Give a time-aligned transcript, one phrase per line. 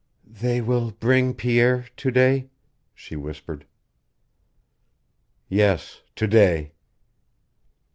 [0.25, 2.49] "They will bring Pierre to day"
[2.95, 3.67] she whispered.
[5.47, 6.71] "Yes to day."